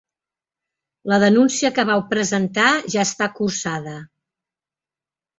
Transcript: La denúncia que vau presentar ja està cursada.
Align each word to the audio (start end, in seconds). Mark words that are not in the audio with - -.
La 1.11 1.17
denúncia 1.23 1.69
que 1.75 1.83
vau 1.89 2.01
presentar 2.13 2.69
ja 2.93 3.03
està 3.09 3.27
cursada. 3.41 3.93